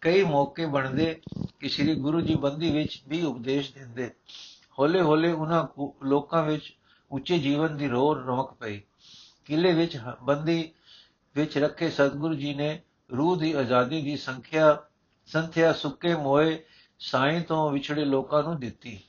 ਕਈ 0.00 0.24
ਮੌਕੇ 0.24 0.66
ਬਣਦੇ 0.66 1.20
ਕਿ 1.60 1.68
ਸ੍ਰੀ 1.68 1.94
ਗੁਰੂ 1.94 2.20
ਜੀ 2.20 2.34
ਬੰਦੀ 2.34 2.70
ਵਿੱਚ 2.70 3.02
ਵੀ 3.08 3.22
ਉਪਦੇਸ਼ 3.22 3.74
ਦਿੰਦੇ। 3.74 4.10
ਹੌਲੇ 4.78 5.00
ਹੌਲੇ 5.00 5.32
ਉਹਨਾਂ 5.32 5.66
ਲੋਕਾਂ 6.04 6.42
ਵਿੱਚ 6.42 6.76
ਉੱਚੇ 7.10 7.38
ਜੀਵਨ 7.38 7.76
ਦੀ 7.76 7.88
ਰੋਰ 7.88 8.24
ਰਮਕ 8.24 8.52
ਪਈ। 8.52 8.80
ਕਿਲੇ 9.50 9.72
ਵਿੱਚ 9.72 10.00
ਬੰਦੀ 10.22 10.72
ਵਿੱਚ 11.34 11.58
ਰੱਖੇ 11.58 11.90
ਸਤਿਗੁਰੂ 11.90 12.34
ਜੀ 12.34 12.54
ਨੇ 12.54 12.80
ਰੂਹ 13.16 13.36
ਦੀ 13.36 13.52
ਆਜ਼ਾਦੀ 13.52 14.02
ਦੀ 14.02 14.16
ਸੰਖਿਆ, 14.16 14.82
ਸੰਥਿਆ 15.26 15.72
ਸੁੱਕੇ 15.72 16.14
ਮੋਏ 16.14 16.64
ਸਾਈਂ 16.98 17.40
ਤੋਂ 17.40 17.70
ਵਿਛੜੇ 17.70 18.04
ਲੋਕਾਂ 18.04 18.42
ਨੂੰ 18.42 18.60
ਦਿੱਤੀ। 18.60 19.00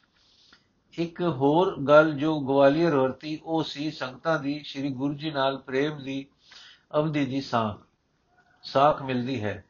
ਇੱਕ 0.94 1.22
ਹੋਰ 1.22 1.82
ਗੱਲ 1.82 2.12
ਜੋ 2.12 2.40
ਗਵਾਲੀਅਰ 2.40 2.96
ਵਰਤੀ, 2.96 3.40
ਉਹ 3.44 3.64
ਸੀ 3.64 3.92
ਸੰਗਤਾਂ 3.92 4.40
ਦੀ, 4.40 4.64
ਸ੍ਰੀ 4.64 4.90
ਗੁਰੂ 4.90 5.14
ਜੀ 5.14 5.32
ਨਾਲ 5.32 5.58
ਪ੍ਰੇਮ 5.58 6.04
ਦੀ, 6.04 6.26
ਅਵਧੀ 6.96 7.26
ਦੀ 7.26 7.42
ਸਾਖ 7.42 7.88
ਸਾਖ 8.64 9.02
ਮਿਲਦੀ 9.02 9.44
ਹੈ। 9.44 9.66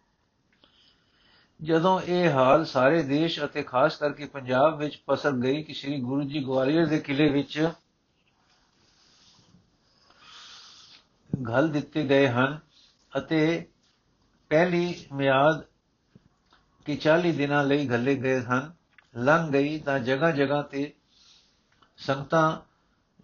ਜਦੋਂ 1.64 2.02
ਇਹ 2.02 2.30
ਹਾਲ 2.30 2.66
ਸਾਰੇ 2.66 3.04
ਦੇਸ਼ 3.04 3.44
ਅਤੇ 3.44 3.64
ਖਾਸ 3.64 3.96
ਕਰਕੇ 3.96 4.26
ਪੰਜਾਬ 4.26 4.78
ਵਿੱਚ 4.78 5.04
ਪਸਰ 5.06 5.32
ਗਈ 5.32 5.64
ਕਿ 5.64 5.74
ਸ੍ਰੀ 5.74 6.02
ਗੁਰੂ 6.02 6.24
ਜੀ 6.24 6.44
ਗਵਾਲੀਅਰ 6.44 6.86
ਦੇ 6.86 7.00
ਕਿਲੇ 7.00 7.30
ਵਿੱਚ 7.30 7.70
ਘਲ 11.50 11.68
ਦਿੱਤੇ 11.68 12.04
ਗਏ 12.04 12.28
ਹਨ 12.28 12.60
ਅਤੇ 13.18 13.68
ਪਹਿਲੀ 14.50 15.06
ਮਿਆਦ 15.14 15.64
ਕਿ 16.86 17.00
40 17.02 17.32
ਦਿਨਾਂ 17.32 17.64
ਲਈ 17.64 17.90
ਘੱਲੇ 17.90 18.16
ਗਏ 18.16 18.42
ਹਨ। 18.42 18.74
ਲੰਘ 19.18 19.52
ਗਈ 19.52 19.80
ਤਾਂ 19.80 20.00
ਜਗ੍ਹਾ 20.00 20.32
ਜਗ੍ਹਾ 20.32 20.62
ਤੇ 20.62 20.94
ਸੰਗਤਾਂ 21.98 22.58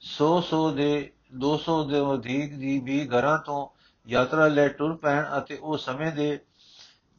100 0.01 0.27
100 0.41 0.75
ਦੇ 0.75 1.11
200 1.41 1.83
ਦੇ 1.89 2.13
ਅਧਿਕ 2.13 2.57
ਦੀ 2.57 2.79
ਵੀ 2.79 3.07
ਘਰਾਂ 3.07 3.37
ਤੋਂ 3.37 3.67
ਯਾਤਰਾ 4.07 4.47
ਲੈ 4.47 4.67
ਟੁਰ 4.67 4.95
ਪੈਣ 4.95 5.25
ਅਤੇ 5.37 5.57
ਉਹ 5.57 5.77
ਸਮੇਂ 5.77 6.11
ਦੇ 6.11 6.39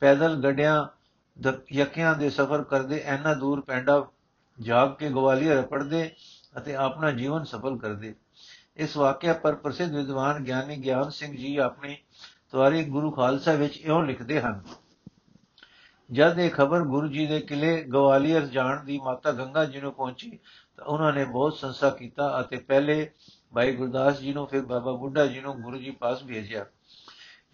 ਪੈਦਲ 0.01 0.37
ਗੱਡਿਆਂ 0.43 0.87
ਯਕਿਆਂ 1.73 2.15
ਦੇ 2.15 2.31
ਸਫ਼ਰ 2.31 2.63
ਕਰਦੇ 2.63 3.03
ਐਨਾ 3.05 3.35
ਦੂਰ 3.35 3.61
ਪੈਂਡਾ 3.61 4.07
ਜਾਗ 4.61 4.95
ਕੇ 4.95 5.09
ਗਵਾਲੀਅਰ 5.09 5.63
ਪੜਦੇ 5.63 6.15
ਅਤੇ 6.59 6.75
ਆਪਣਾ 6.75 7.11
ਜੀਵਨ 7.11 7.45
ਸਫਲ 7.45 7.79
ਕਰਦੇ। 7.79 8.15
ਇਸ 8.79 8.97
ਵਾਕਿਆ 8.97 9.33
ਪਰ 9.33 9.55
ਪ੍ਰਸਿੱਧ 9.55 9.95
ਵਿਦਵਾਨ 9.95 10.43
ਗਿਆਨੀ 10.45 10.77
ਗਿਆਨ 10.77 11.11
ਸਿੰਘ 11.11 11.37
ਜੀ 11.37 11.57
ਆਪਣੀ 11.57 11.97
ਤਵਾਰੀ 12.51 12.85
ਗੁਰੂ 12.85 13.11
ਖਾਲਸਾ 13.11 13.53
ਵਿੱਚ 13.53 13.77
ਇਉਂ 13.77 14.03
ਲਿਖਦੇ 14.03 14.41
ਹਨ, 14.41 14.63
ਜਦ 16.11 16.39
ਇਹ 16.39 16.51
ਖਬਰ 16.51 16.83
ਗੁਰੂ 16.83 17.09
ਜੀ 17.09 17.27
ਦੇ 17.27 17.41
ਕਿਲੇ 17.41 17.83
ਗਵਾਲੀਅਰ 17.85 18.47
ਜਾਣ 18.47 18.85
ਦੀ 18.85 18.99
ਮਾਤਾ 18.99 19.33
ਗੰਗਾ 19.33 19.65
ਜੀ 19.65 19.81
ਨੂੰ 19.81 19.93
ਪਹੁੰਚੀ, 19.93 20.39
ਤਾਂ 20.77 20.85
ਉਹਨਾਂ 20.85 21.13
ਨੇ 21.13 21.25
ਬਹੁਤ 21.25 21.57
ਸੰਸਾ 21.57 21.91
ਕੀਤਾ 21.91 22.41
ਅਤੇ 22.41 22.57
ਪਹਿਲੇ 22.57 23.11
ਭਾਈ 23.55 23.77
ਗੁਰਦਾਸ 23.77 24.19
ਜੀ 24.19 24.33
ਨੂੰ, 24.33 24.47
ਫਿਰ 24.47 24.61
ਬਾਬਾ 24.61 24.93
ਬੁੱਢਾ 24.93 25.27
ਜੀ 25.27 25.41
ਨੂੰ 25.41 25.61
ਗੁਰੂ 25.63 25.77
ਜੀ 25.77 25.91
ਪਾਸ 25.91 26.23
ਭੇਜਿਆ। 26.25 26.65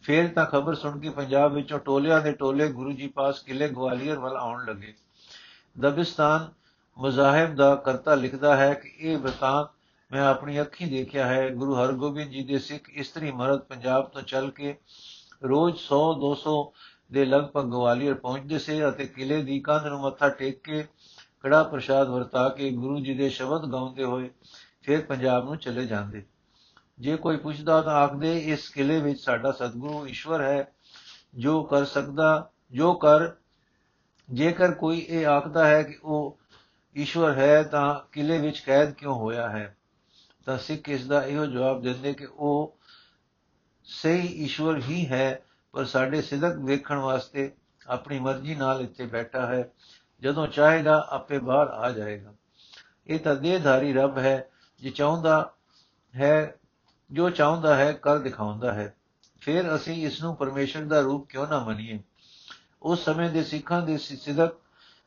ਫਿਰ 0.02 0.28
ਤਾਂ 0.28 0.44
ਖਬਰ 0.46 0.74
ਸੁਣ 0.74 1.00
ਕੇ 1.00 1.10
ਪੰਜਾਬ 1.10 1.52
ਵਿੱਚੋਂ 1.52 1.78
ਟੋਲਿਆਂ 1.78 2.20
ਦੇ 2.20 2.32
ਟੋਲੇ 2.32 2.68
ਗੁਰੂ 2.72 2.92
ਜੀ 2.92 3.08
ਪਾਸ 3.08 3.40
ਕਿਲੇ 3.42 3.68
ਗਵਾਲੀਅਰ 3.68 4.18
ਵੱਲ 4.18 4.36
ਆਉਣ 4.36 4.64
ਲੱਗੇ। 4.64 4.94
ਦਬਿਸਤਾਨ 5.80 6.48
ਮਜ਼ਾਹਿਬ 6.98 7.54
ਦਾ 7.54 7.74
ਕਰਤਾ 7.74 8.14
ਲਿਖਦਾ 8.14 8.56
ਹੈ 8.56 8.74
ਕਿ 8.74 8.94
ਇਹ 8.98 9.18
ਬਤਾਂ 9.18 9.64
ਮੈਂ 10.14 10.22
ਆਪਣੀ 10.22 10.60
ਅੱਖੀਂ 10.60 10.86
ਦੇਖਿਆ 10.86 11.26
ਹੈ, 11.26 11.50
ਗੁਰੂ 11.50 11.74
ਹਰਗੋਬਿੰਦ 11.74 12.30
ਜੀ 12.30 12.44
ਦੇ 12.44 12.58
ਸਿੱਖ 12.58 12.90
ਇਸਤਰੀ 12.90 13.32
ਮਰਦ 13.32 13.60
ਪੰਜਾਬ 13.60 14.08
ਤੋਂ 14.08 14.22
ਚੱਲ 14.22 14.50
ਕੇ 14.50 14.76
ਰੋਜ਼ 15.44 15.74
100 15.74 15.98
200 16.20 16.72
ਦੇ 17.12 17.24
ਲਗਭਗ 17.24 17.64
ਗਵਾਲੀਅਰ 17.64 18.14
ਪਹੁੰਚਦੇ 18.14 18.58
ਸੀ 18.58 18.88
ਅਤੇ 18.88 19.06
ਕਿਲੇ 19.06 19.42
ਦੀ 19.42 19.60
ਕੰਧ 19.60 19.86
ਨੂੰ 19.86 20.00
ਮੱਥਾ 20.00 20.28
ਟੇਕ 20.28 20.62
ਕੇ 20.62 20.84
ਕੜਾ 21.40 21.62
ਪ੍ਰਸ਼ਾਦ 21.62 22.08
ਵਰਤਾ 22.08 22.48
ਕੇ 22.48 22.70
ਗੁਰੂ 22.70 23.00
ਜੀ 23.00 23.14
ਦੇ 23.14 23.28
ਸ਼ਬਦ 23.28 23.72
ਗਾਉਂਦੇ 23.72 24.04
ਹੋਏ 24.04 24.30
ਫਿਰ 24.82 25.00
ਪੰਜਾਬ 25.00 25.44
ਨੂੰ 25.44 25.56
ਚਲੇ 25.56 25.86
ਜਾਂਦੇ। 25.86 26.22
ਜੇ 26.98 27.16
ਕੋਈ 27.16 27.36
ਪੁੱਛਦਾ 27.36 27.82
ਤਾਂ 27.82 27.94
ਆਖਦੇ, 27.94 28.38
ਇਸ 28.38 28.68
ਕਿਲੇ 28.68 29.00
ਵਿੱਚ 29.00 29.20
ਸਾਡਾ 29.20 29.52
ਸਤਿਗੁਰੂ 29.52 30.06
ਈਸ਼ਵਰ 30.06 30.40
ਹੈ, 30.40 30.72
ਜੋ 31.34 31.62
ਕਰ 31.62 31.84
ਸਕਦਾ, 31.84 32.50
ਜੋ 32.72 32.94
ਕਰ। 32.94 33.32
ਜੇਕਰ 34.32 34.72
ਕੋਈ 34.72 34.98
ਇਹ 34.98 35.26
ਆਖਦਾ 35.26 35.66
ਹੈ 35.66 35.82
ਕਿ 35.82 35.98
ਉਹ 36.04 36.38
ਈਸ਼ਵਰ 36.96 37.34
ਹੈ 37.34 37.62
ਤਾਂ 37.62 38.00
ਕਿਲੇ 38.12 38.38
ਵਿੱਚ 38.38 38.58
ਕੈਦ 38.58 38.90
ਕਿਉਂ 38.90 39.14
ਹੋਇਆ 39.14 39.48
ਹੈ? 39.48 39.76
ਤਾਂ 40.44 40.58
ਸਿੱਖ 40.58 40.88
ਇਸ 40.88 41.06
ਦਾ 41.06 41.24
ਇਹੋ 41.24 41.46
ਜਵਾਬ 41.46 41.82
ਦਿੰਦੇ 41.82 42.12
ਕਿ 42.12 42.24
ਉਹ 42.24 42.78
ਸਹੀ 43.84 44.26
ਈਸ਼ਵਰ 44.26 44.78
ਹੀ 44.78 45.06
ਹੈ, 45.06 45.42
ਪਰ 45.72 45.84
ਸਾਡੇ 45.84 46.22
ਸਿਦਕ 46.22 46.56
ਵੇਖਣ 46.56 46.96
ਵਾਸਤੇ 46.96 47.52
ਆਪਣੀ 47.86 48.18
ਮਰਜ਼ੀ 48.18 48.54
ਨਾਲ 48.54 48.80
ਇੱਥੇ 48.80 49.06
ਬੈਠਾ 49.06 49.46
ਹੈ। 49.46 49.72
ਜਦੋਂ 50.22 50.46
ਚਾਹੇਗਾ, 50.46 51.06
ਆਪੇ 51.10 51.38
ਬਾਹਰ 51.38 51.68
ਆ 51.68 51.90
ਜਾਏਗਾ। 51.90 52.34
ਇਹ 53.06 53.18
ਤਾਂ 53.18 53.36
ਦੇਹਧਾਰੀ 53.36 53.92
ਰੱਬ 53.92 54.18
ਹੈ, 54.18 54.50
ਜੇ 54.80 54.90
ਚਾਹੁੰਦਾ 54.90 55.52
ਹੈ, 56.16 56.54
ਜੋ 57.10 57.30
ਚਾਹੁੰਦਾ 57.30 57.76
ਹੈ 57.76 57.92
ਕਰ 57.92 58.18
ਦਿਖਾਉਂਦਾ 58.18 58.72
ਹੈ। 58.72 58.96
ਫਿਰ 59.40 59.74
ਅਸੀਂ 59.74 60.06
ਇਸ 60.06 60.22
ਨੂੰ 60.22 60.36
ਪਰਮੇਸ਼ਰ 60.36 60.84
ਦਾ 60.84 61.00
ਰੂਪ 61.00 61.28
ਕਿਉਂ 61.28 61.46
ਨਾ 61.46 61.58
ਮੰਨੀਏ? 61.58 62.02
ਉਸ 62.82 63.04
ਸਮੇਂ 63.04 63.30
ਦੇ 63.30 63.44
ਸਿੱਖਾਂ 63.44 63.82
ਦੇ 63.82 63.98
ਸਿਦਕ 63.98 64.56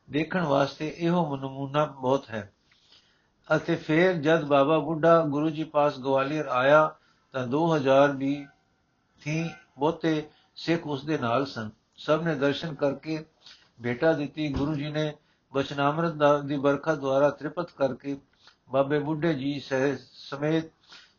ਦੇਖਣ 0.09 0.41
ਵਾਸਤੇ 0.41 0.95
ਇਹੋ 0.97 1.37
ਨਮੂਨਾ 1.37 1.85
ਬਹੁਤ 1.85 2.29
ਹੈ। 2.29 2.53
ਅਤੇ 3.55 3.75
ਫਿਰ 3.75 4.13
ਜਦ 4.13 4.45
ਬਾਬਾ 4.45 4.77
ਬੁੱਢਾ 4.79 5.21
ਗੁਰੂ 5.21 5.49
ਜੀ 5.49 5.63
ਪਾਸ 5.63 5.99
ਗਵਾਲੀਅਰ 5.99 6.45
ਆਇਆ 6.45 6.95
ਤਾਂ 7.33 7.47
2000 7.47 8.15
ਵੀ 8.17 8.47
ਥੀ 9.21 9.49
ਬਹੁਤੇ 9.77 10.27
ਸਿੱਖ 10.55 10.87
ਉਸ 10.87 11.05
ਦੇ 11.05 11.17
ਨਾਲ 11.17 11.45
ਸਨ। 11.45 11.69
ਸਭ 11.97 12.21
ਨੇ 12.23 12.35
ਦਰਸ਼ਨ 12.35 12.73
ਕਰਕੇ 12.75 13.25
ਬੇਟਾ 13.81 14.13
ਦਿੱਤੀ। 14.13 14.49
ਗੁਰੂ 14.53 14.75
ਜੀ 14.75 14.91
ਨੇ 14.91 15.13
ਬਚਨਾਮਰਤ 15.53 16.43
ਦੀ 16.45 16.57
ਬਰਖਾ 16.57 16.95
ਦੁਆਰਾ 16.95 17.29
ਤ੍ਰਿਪਤ 17.29 17.71
ਕਰਕੇ 17.71 18.17
ਬਾਬੇ 18.69 18.99
ਬੁੱਢੇ 18.99 19.33
ਜੀ 19.33 19.59
ਸਮੇਤ 20.13 20.65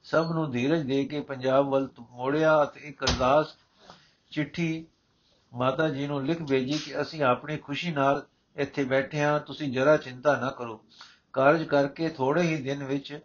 ਸਭ 0.05 0.31
ਨੂੰ 0.35 0.51
ਧੀਰਜ 0.51 0.83
ਦੇ 0.83 1.05
ਕੇ 1.05 1.21
ਪੰਜਾਬ 1.21 1.69
ਵੱਲ 1.69 1.89
ਮੋੜਿਆ 2.11 2.63
ਅਤੇ 2.63 2.81
ਇੱਕ 2.81 3.05
ਅਰਦਾਸ 3.05 3.57
ਚਿੱਠੀ 4.31 4.87
ਮਾਤਾ 5.55 5.89
ਜੀ 5.89 6.07
ਨੂੰ 6.07 6.25
ਲਿਖ 6.25 6.43
ਭੇਜੀ 6.43 6.79
ਕਿ 6.79 7.01
ਅਸੀਂ 7.01 7.23
ਆਪਣੀ 7.23 7.57
ਖੁਸ਼ੀ 7.57 7.93
ਨਾਲ 7.93 8.27
ਇੱਥੇ 8.57 8.85
ਬੈਠੇ 8.85 9.23
ਹਾਂ। 9.23 9.41
ਤੁਸੀਂ 9.41 9.73
ਜਰਾ 9.73 9.97
ਚਿੰਤਾ 9.97 10.41
ਨਾ 10.41 10.51
ਕਰੋ। 10.51 10.85
ਕਾਰਜ 11.33 11.63
ਕਰਕੇ 11.65 12.09
ਥੋੜੇ 12.09 12.43
ਹੀ 12.43 12.63
ਦਿਨ 12.63 12.85
ਵਿੱਚ 12.85 13.21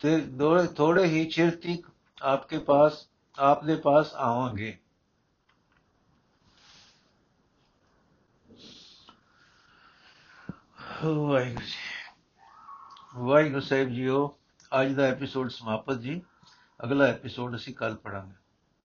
ਤੇ 0.00 0.26
ਥੋੜੇ 0.76 1.04
ਹੀ 1.04 1.24
ਚਿਰ 1.26 1.50
ਤੱਕ 1.50 1.90
ਆਪਕੇ 2.22 2.58
ਪਾਸ 2.58 3.08
ਆਪ 3.38 3.64
ਦੇ 3.64 3.76
ਪਾਸ 3.76 4.14
ਆਵਾਂਗੇ। 4.14 4.78
ਵਾਹਿਗੁਰੂ 11.04 11.64
ਜੀ। 11.66 11.74
ਵਾਹਿਗੁਰੂ 13.14 13.60
ਸਾਹਿਬ 13.60 13.88
ਜੀਓ, 13.88 14.38
ਅੱਜ 14.82 14.92
ਦਾ 14.92 15.02
ਐਪੀਸੋਡ 15.02 15.50
ਸਮਾਪਤ 15.50 15.98
ਜੀ। 15.98 16.22
ਅਗਲਾ 16.84 17.04
ਐਪੀਸੋਡ 17.04 17.56
ਅਸੀਂ 17.56 17.74
ਕੱਲ 17.74 17.96
ਪੜਾਂਗੇ 17.96 18.41